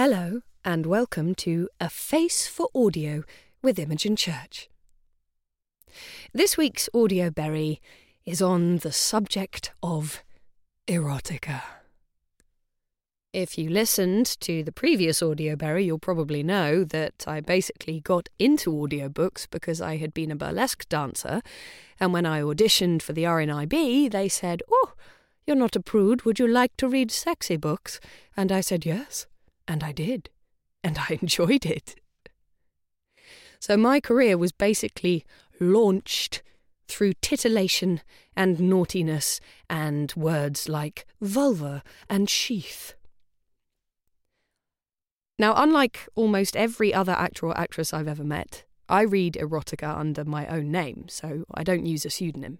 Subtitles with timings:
[0.00, 3.24] Hello, and welcome to A Face for Audio
[3.62, 4.70] with Imogen Church.
[6.32, 7.80] This week's audio berry
[8.24, 10.22] is on the subject of
[10.86, 11.62] erotica.
[13.32, 18.28] If you listened to the previous audio berry, you'll probably know that I basically got
[18.38, 21.42] into audiobooks because I had been a burlesque dancer,
[21.98, 24.92] and when I auditioned for the RNIB, they said, Oh,
[25.44, 27.98] you're not a prude, would you like to read sexy books?
[28.36, 29.26] And I said, Yes.
[29.68, 30.30] And I did.
[30.82, 31.94] And I enjoyed it.
[33.60, 35.24] So my career was basically
[35.60, 36.42] launched
[36.88, 38.00] through titillation
[38.34, 42.94] and naughtiness and words like vulva and sheath.
[45.38, 50.24] Now, unlike almost every other actor or actress I've ever met, I read erotica under
[50.24, 52.58] my own name, so I don't use a pseudonym.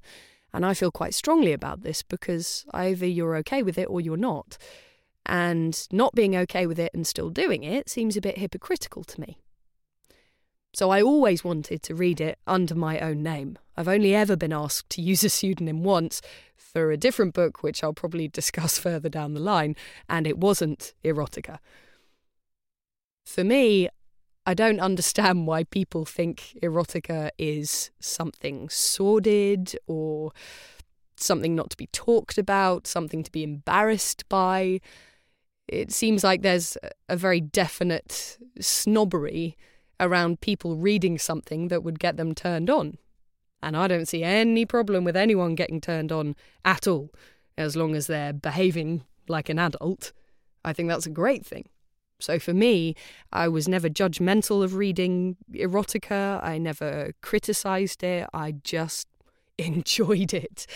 [0.52, 4.16] And I feel quite strongly about this because either you're okay with it or you're
[4.16, 4.58] not.
[5.28, 9.20] And not being okay with it and still doing it seems a bit hypocritical to
[9.20, 9.38] me.
[10.74, 13.58] So I always wanted to read it under my own name.
[13.76, 16.20] I've only ever been asked to use a pseudonym once
[16.56, 19.76] for a different book, which I'll probably discuss further down the line,
[20.08, 21.58] and it wasn't erotica.
[23.24, 23.88] For me,
[24.46, 30.32] I don't understand why people think erotica is something sordid or
[31.16, 34.80] something not to be talked about, something to be embarrassed by.
[35.68, 36.76] It seems like there's
[37.08, 39.56] a very definite snobbery
[40.00, 42.98] around people reading something that would get them turned on.
[43.62, 47.10] And I don't see any problem with anyone getting turned on at all,
[47.56, 50.12] as long as they're behaving like an adult.
[50.64, 51.68] I think that's a great thing.
[52.20, 52.94] So for me,
[53.32, 56.42] I was never judgmental of reading erotica.
[56.42, 58.28] I never criticized it.
[58.32, 59.06] I just
[59.58, 60.66] enjoyed it.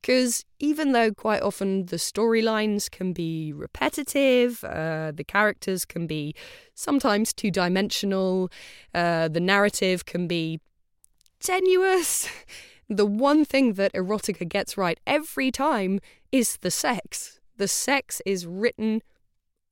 [0.00, 6.34] Because even though quite often the storylines can be repetitive, uh, the characters can be
[6.74, 8.50] sometimes two dimensional,
[8.94, 10.60] uh, the narrative can be
[11.40, 12.28] tenuous,
[12.88, 16.00] the one thing that erotica gets right every time
[16.32, 17.40] is the sex.
[17.56, 19.02] The sex is written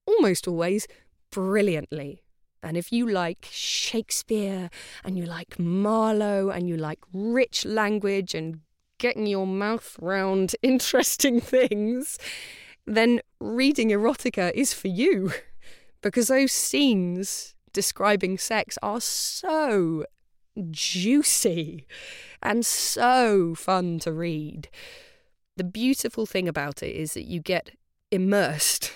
[0.07, 0.87] almost always
[1.31, 2.23] brilliantly.
[2.63, 4.71] And if you like Shakespeare
[5.05, 8.61] and you like Marlowe and you like rich language and
[8.99, 12.19] getting your mouth round interesting things,
[12.87, 15.33] then reading erotica is for you.
[16.03, 20.05] Because those scenes describing sex are so
[20.71, 21.87] juicy
[22.43, 24.69] and so fun to read.
[25.57, 27.71] The beautiful thing about it is that you get
[28.11, 28.93] immersed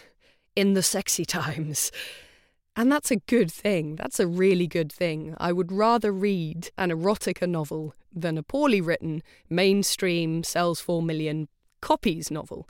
[0.57, 1.91] in the sexy times.
[2.77, 3.97] And that's a good thing.
[3.97, 5.35] That's a really good thing.
[5.39, 11.49] I would rather read an erotica novel than a poorly written, mainstream, sells four million
[11.81, 12.69] copies novel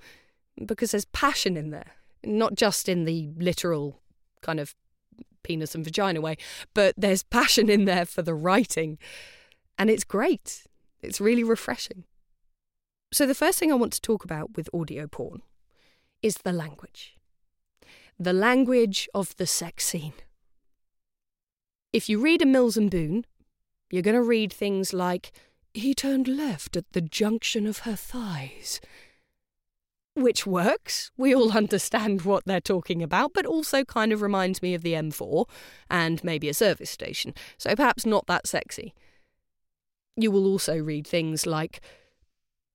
[0.64, 1.92] because there's passion in there.
[2.24, 4.00] Not just in the literal
[4.42, 4.74] kind of
[5.42, 6.36] penis and vagina way,
[6.74, 8.98] but there's passion in there for the writing.
[9.78, 10.64] And it's great.
[11.02, 12.04] It's really refreshing.
[13.12, 15.42] So, the first thing I want to talk about with audio porn
[16.22, 17.16] is the language
[18.20, 20.12] the language of the sex scene.
[21.90, 23.24] If you read a Mills and Boon,
[23.90, 25.32] you're going to read things like,
[25.72, 28.78] he turned left at the junction of her thighs.
[30.14, 31.10] Which works.
[31.16, 34.92] We all understand what they're talking about, but also kind of reminds me of the
[34.92, 35.48] M4
[35.88, 38.92] and maybe a service station, so perhaps not that sexy.
[40.14, 41.80] You will also read things like,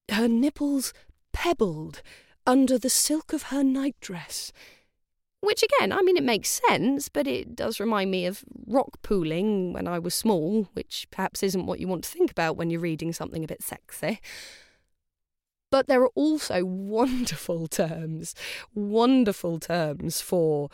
[0.09, 0.91] her nipples
[1.33, 2.01] pebbled
[2.47, 4.51] under the silk of her nightdress.
[5.45, 9.73] Which again, I mean, it makes sense, but it does remind me of rock pooling
[9.73, 12.81] when I was small, which perhaps isn't what you want to think about when you're
[12.81, 14.19] reading something a bit sexy.
[15.69, 18.33] But there are also wonderful terms,
[18.73, 20.69] wonderful terms for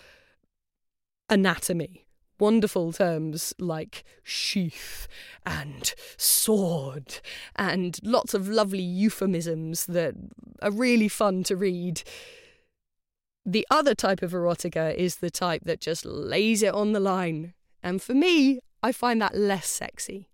[1.30, 2.06] anatomy,
[2.40, 5.10] wonderful terms like sheath
[5.46, 7.20] and sword,
[7.58, 10.16] and lots of lovely euphemisms that
[10.62, 12.04] are really fun to read.
[13.46, 17.54] The other type of erotica is the type that just lays it on the line.
[17.82, 20.28] And for me, I find that less sexy.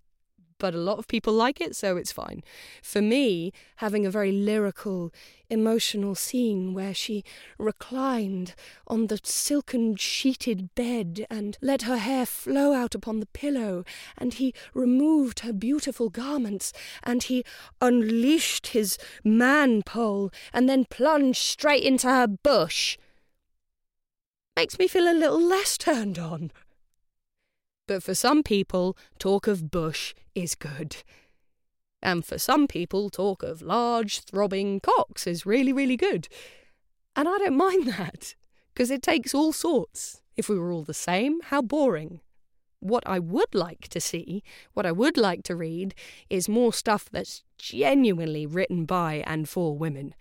[0.60, 2.44] But a lot of people like it, so it's fine.
[2.82, 5.14] For me, having a very lyrical,
[5.50, 7.24] emotional scene where she
[7.60, 8.56] reclined
[8.88, 13.84] on the silken sheeted bed and let her hair flow out upon the pillow,
[14.18, 16.74] and he removed her beautiful garments,
[17.04, 17.46] and he
[17.80, 22.98] unleashed his man pole, and then plunged straight into her bush,
[24.58, 26.52] makes me feel a little less turned on.
[27.88, 30.98] But for some people, talk of bush is good.
[32.02, 36.28] And for some people, talk of large, throbbing cocks is really, really good.
[37.16, 38.36] And I don't mind that,
[38.74, 40.22] because it takes all sorts.
[40.36, 42.22] If we were all the same, how boring.
[42.80, 44.44] What I would like to see,
[44.74, 45.94] what I would like to read,
[46.32, 50.16] is more stuff that's genuinely written by and for women.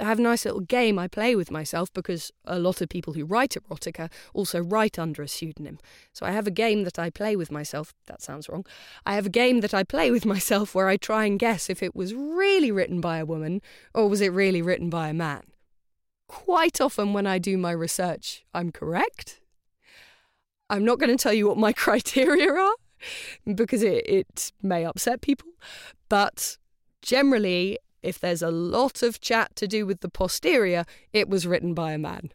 [0.00, 3.14] I have a nice little game I play with myself because a lot of people
[3.14, 5.78] who write erotica also write under a pseudonym.
[6.12, 7.94] So I have a game that I play with myself.
[8.06, 8.64] That sounds wrong.
[9.04, 11.82] I have a game that I play with myself where I try and guess if
[11.82, 13.60] it was really written by a woman
[13.94, 15.42] or was it really written by a man.
[16.28, 19.40] Quite often when I do my research, I'm correct.
[20.70, 22.74] I'm not going to tell you what my criteria are
[23.54, 25.48] because it, it may upset people,
[26.08, 26.58] but
[27.02, 31.74] generally if there's a lot of chat to do with the posterior, it was written
[31.74, 32.30] by a man.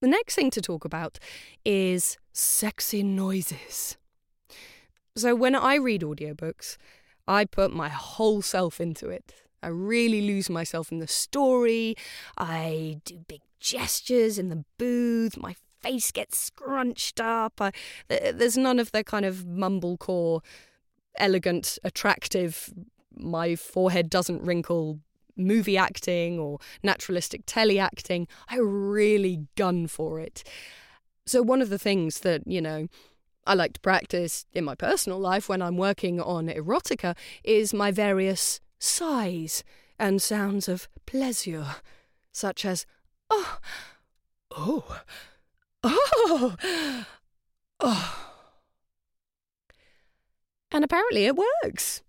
[0.00, 1.18] The next thing to talk about
[1.64, 3.96] is sexy noises.
[5.16, 6.76] So, when I read audiobooks,
[7.26, 9.32] I put my whole self into it.
[9.62, 11.94] I really lose myself in the story.
[12.36, 15.38] I do big gestures in the booth.
[15.38, 17.60] My face gets scrunched up.
[17.60, 17.72] I,
[18.08, 20.42] there's none of the kind of mumblecore
[21.16, 22.72] elegant, attractive,
[23.16, 25.00] my forehead doesn't wrinkle
[25.36, 28.28] movie acting or naturalistic telly acting.
[28.48, 30.44] I really gun for it.
[31.26, 32.88] So, one of the things that, you know,
[33.46, 37.90] I like to practice in my personal life when I'm working on erotica is my
[37.90, 39.64] various sighs
[39.98, 41.76] and sounds of pleasure,
[42.32, 42.86] such as,
[43.30, 43.58] oh,
[44.50, 45.00] oh,
[45.82, 46.56] oh,
[47.80, 48.30] oh.
[50.74, 52.02] And apparently it works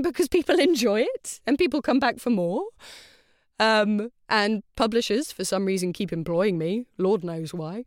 [0.00, 2.62] because people enjoy it and people come back for more.
[3.58, 6.86] Um, and publishers, for some reason, keep employing me.
[6.98, 7.84] Lord knows why.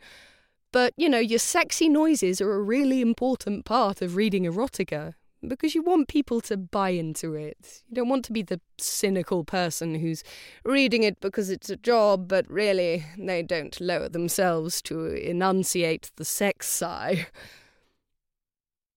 [0.74, 5.14] But, you know, your sexy noises are a really important part of reading erotica
[5.48, 7.84] because you want people to buy into it.
[7.88, 10.22] You don't want to be the cynical person who's
[10.66, 16.26] reading it because it's a job, but really they don't lower themselves to enunciate the
[16.26, 17.28] sex sigh.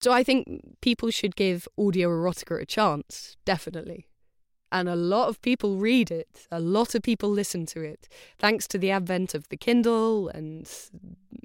[0.00, 4.06] So I think people should give audio erotica a chance, definitely.
[4.70, 8.06] And a lot of people read it, a lot of people listen to it.
[8.38, 10.66] Thanks to the advent of the Kindle and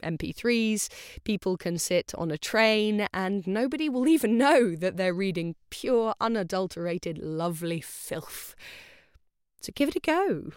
[0.03, 0.89] MP3s,
[1.23, 6.13] people can sit on a train and nobody will even know that they're reading pure,
[6.19, 8.55] unadulterated, lovely filth.
[9.61, 10.51] So give it a go.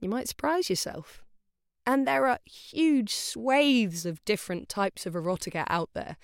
[0.00, 1.22] You might surprise yourself.
[1.86, 6.18] And there are huge swathes of different types of erotica out there.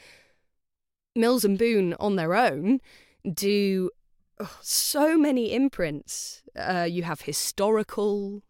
[1.17, 2.81] Mills and Boon on their own
[3.33, 3.91] do
[4.61, 6.43] so many imprints.
[6.55, 8.43] Uh, you have historical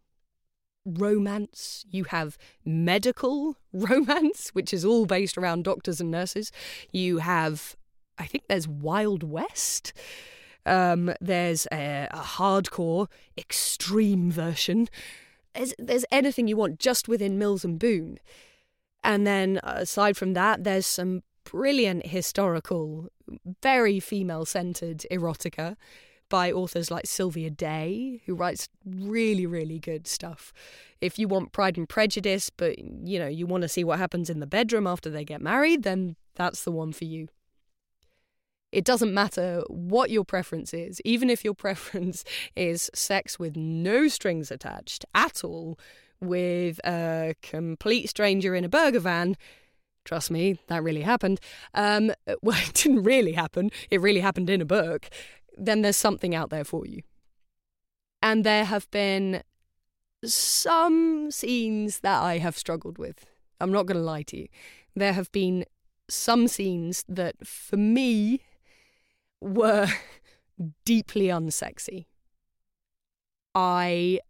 [0.84, 6.52] romance, you have medical romance, which is all based around doctors and nurses.
[6.92, 7.76] You have,
[8.18, 9.92] I think there's Wild West.
[10.64, 13.06] Um, there's a, a, hardcore,
[13.38, 14.88] extreme version.
[15.54, 18.18] There's, there's anything you want just within Mills and Boon.
[19.04, 23.08] And then aside from that, there's some brilliant historical,
[23.62, 25.76] very female centered erotica
[26.28, 30.52] by authors like Sylvia Day, who writes really, really good stuff.
[31.00, 34.28] If you want Pride and Prejudice, but you know, you want to see what happens
[34.28, 37.28] in the bedroom after they get married, then that's the one for you.
[38.72, 42.24] It doesn't matter what your preference is, even if your preference
[42.56, 45.78] is sex with no strings attached at all,
[46.20, 49.36] with a complete stranger in a burger van,
[50.06, 51.40] Trust me, that really happened.
[51.74, 53.70] Um, well, it didn't really happen.
[53.90, 55.10] It really happened in a book.
[55.58, 57.02] Then there's something out there for you.
[58.22, 59.42] And there have been
[60.24, 63.26] some scenes that I have struggled with.
[63.60, 64.48] I'm not going to lie to you.
[64.94, 65.64] There have been
[66.08, 68.42] some scenes that, for me,
[69.40, 69.88] were
[70.84, 72.06] deeply unsexy.
[73.56, 74.20] I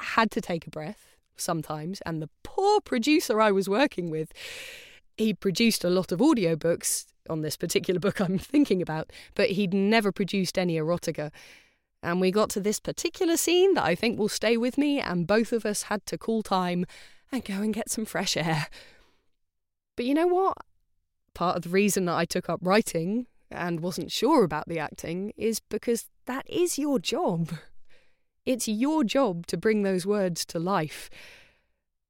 [0.00, 2.00] had to take a breath sometimes.
[2.02, 4.32] And the poor producer I was working with,
[5.16, 9.74] he produced a lot of audiobooks on this particular book I'm thinking about, but he'd
[9.74, 11.30] never produced any erotica.
[12.02, 15.26] And we got to this particular scene that I think will stay with me, and
[15.26, 16.86] both of us had to call time
[17.32, 18.68] and go and get some fresh air.
[19.96, 20.56] But you know what?
[21.34, 25.32] Part of the reason that I took up writing and wasn't sure about the acting
[25.36, 27.50] is because that is your job.
[28.48, 31.10] It's your job to bring those words to life.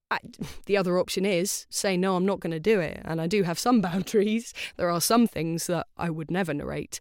[0.09, 0.21] I,
[0.67, 3.03] the other option is say, no, I'm not going to do it.
[3.05, 4.55] And I do have some boundaries.
[4.77, 7.01] There are some things that I would never narrate.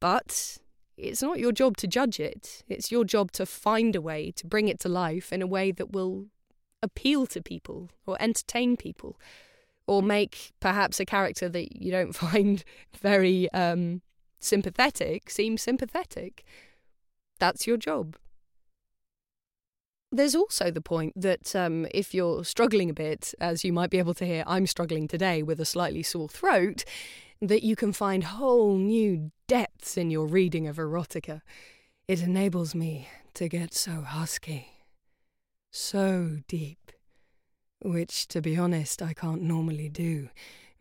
[0.00, 0.58] But
[0.96, 2.64] it's not your job to judge it.
[2.68, 5.70] It's your job to find a way to bring it to life in a way
[5.70, 6.26] that will
[6.82, 9.16] appeal to people or entertain people
[9.86, 12.64] or make perhaps a character that you don't find
[13.00, 14.02] very um,
[14.40, 16.44] sympathetic seem sympathetic.
[17.38, 18.16] That's your job.
[20.16, 23.98] There's also the point that um, if you're struggling a bit, as you might be
[23.98, 26.84] able to hear, I'm struggling today with a slightly sore throat,
[27.42, 31.42] that you can find whole new depths in your reading of erotica.
[32.08, 34.86] It enables me to get so husky,
[35.70, 36.92] so deep,
[37.82, 40.30] which, to be honest, I can't normally do.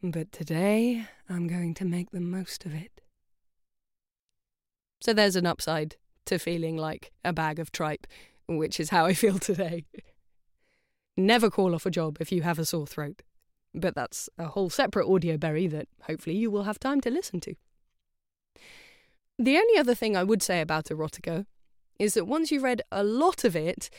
[0.01, 3.01] But today, I'm going to make the most of it.
[5.01, 8.08] So there's an upside to feeling like a bag of tripe,
[8.47, 9.85] which is how I feel today.
[11.17, 13.21] Never call off a job if you have a sore throat.
[13.73, 17.39] But that's a whole separate audio berry that hopefully you will have time to listen
[17.41, 17.55] to.
[19.37, 21.45] The only other thing I would say about erotica
[21.99, 23.89] is that once you've read a lot of it,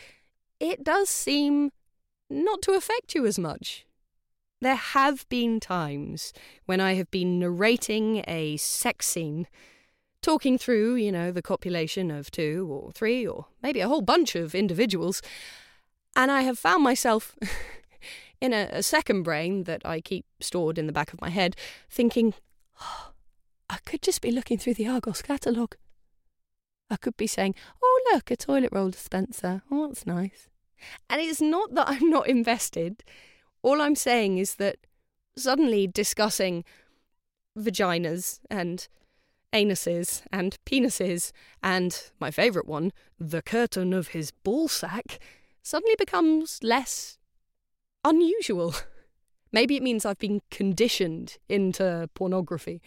[0.60, 1.72] it does seem
[2.30, 3.86] not to affect you as much.
[4.62, 6.32] There have been times
[6.64, 9.46] when I have been narrating a sex scene,
[10.26, 14.34] talking through, you know, the copulation of two or three or maybe a whole bunch
[14.34, 15.22] of individuals,
[16.16, 17.36] and I have found myself
[18.40, 21.54] in a, a, second brain that I keep stored in the back of my head
[21.88, 22.34] thinking,
[22.82, 23.12] oh,
[23.70, 25.76] I could just be looking through the Argos catalogue.
[26.90, 29.62] I could be saying, oh, look, a toilet roll dispenser.
[29.70, 30.48] Oh, that's nice.
[31.08, 33.04] And it's not that I'm not invested.
[33.62, 34.78] All I'm saying is that
[35.36, 36.64] suddenly discussing
[37.56, 38.88] vaginas and
[39.52, 45.18] anuses and penises and my favourite one, the curtain of his ballsack,
[45.62, 47.18] suddenly becomes less
[48.04, 48.74] unusual.
[49.52, 52.82] Maybe it means I've been conditioned into pornography.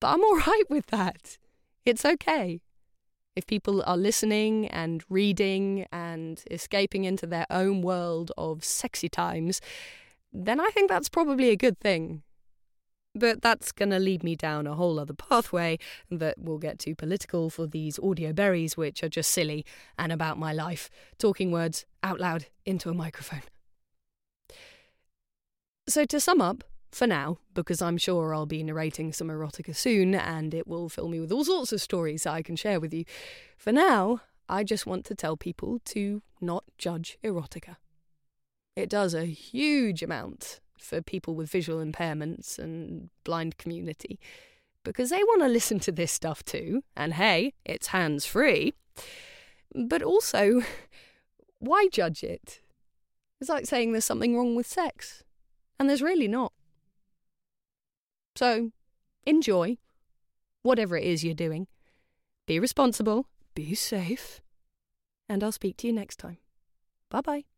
[0.00, 1.38] But I'm all right with that.
[1.84, 2.60] It's okay.
[3.34, 9.60] If people are listening and reading and escaping into their own world of sexy times,
[10.32, 12.22] then I think that's probably a good thing.
[13.16, 15.78] But that's going to lead me down a whole other pathway
[16.10, 19.64] that will get too political for these audio berries, which are just silly
[19.98, 23.42] and about my life, talking words out loud into a microphone.
[25.88, 30.14] So, to sum up, for now, because I'm sure I'll be narrating some erotica soon
[30.14, 32.92] and it will fill me with all sorts of stories that I can share with
[32.92, 33.04] you.
[33.56, 37.76] For now, I just want to tell people to not judge erotica.
[38.74, 44.18] It does a huge amount for people with visual impairments and blind community
[44.86, 46.82] because they want to listen to this stuff too.
[46.96, 48.72] And hey, it's hands free.
[49.74, 50.62] But also,
[51.58, 52.60] why judge it?
[53.40, 55.22] It's like saying there's something wrong with sex,
[55.78, 56.52] and there's really not.
[58.34, 58.70] So,
[59.26, 59.76] enjoy
[60.62, 61.66] whatever it is you're doing.
[62.46, 64.40] Be responsible, be safe,
[65.28, 66.38] and I'll speak to you next time.
[67.10, 67.55] Bye bye.